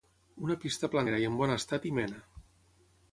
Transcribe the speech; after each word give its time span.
Una 0.45 0.55
pista 0.63 0.89
planera 0.95 1.19
i 1.23 1.27
en 1.31 1.37
bon 1.41 1.53
estat 1.57 1.85
hi 1.85 1.91
mena. 1.99 2.23